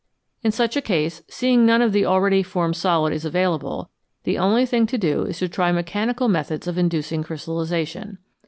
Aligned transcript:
In 0.41 0.51
such 0.51 0.75
a 0.75 0.81
case, 0.81 1.21
seeing 1.27 1.63
none 1.63 1.79
of 1.79 1.91
the 1.93 2.07
already 2.07 2.41
formed 2.41 2.75
solid 2.75 3.13
is 3.13 3.23
available, 3.23 3.91
the 4.23 4.35
only 4.35 4.65
thing 4.65 4.87
to 4.87 4.97
do 4.97 5.25
is 5.25 5.37
to 5.37 5.47
try 5.47 5.71
mechanical 5.71 6.27
methods 6.27 6.65
of 6.65 6.79
inducing 6.79 7.21
crystallisation. 7.21 8.17